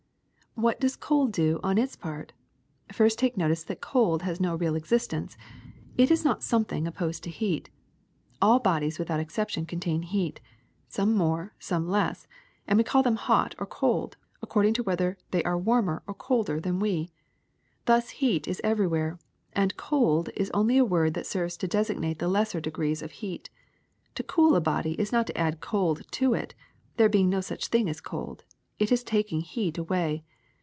[0.57, 2.33] ^^What does cold do on its part?
[2.91, 5.37] First take notice that cold has no real existence,
[5.95, 7.69] that it is not some thing opposed to heat.
[8.41, 10.41] All bodies without excep tion contain heat,
[10.89, 12.27] some more, some less,
[12.67, 16.59] and we call them hot or cold according to whether they are warmer or colder
[16.59, 17.09] than we.
[17.85, 19.17] Thus heat is everywhere,
[19.53, 23.49] and cold is only a word that serves to designate the lesser degrees of heat.
[24.15, 26.53] To cool a body is not to add cold to it,
[26.97, 28.43] there being no such thing as cold;
[28.79, 30.25] it is tak ing heat away.